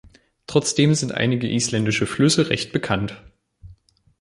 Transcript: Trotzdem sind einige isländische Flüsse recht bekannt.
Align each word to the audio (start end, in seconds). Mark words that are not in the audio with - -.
Trotzdem 0.47 0.95
sind 0.95 1.11
einige 1.11 1.47
isländische 1.47 2.07
Flüsse 2.07 2.49
recht 2.49 2.73
bekannt. 2.73 3.21